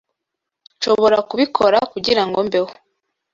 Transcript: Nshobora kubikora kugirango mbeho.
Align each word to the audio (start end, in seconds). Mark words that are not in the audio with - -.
Nshobora 0.77 1.17
kubikora 1.29 1.77
kugirango 1.91 2.37
mbeho. 2.47 2.69